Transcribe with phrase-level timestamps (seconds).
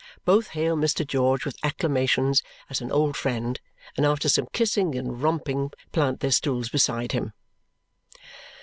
[0.25, 1.05] Both hail Mr.
[1.05, 3.61] George with acclamations as an old friend
[3.95, 7.33] and after some kissing and romping plant their stools beside him.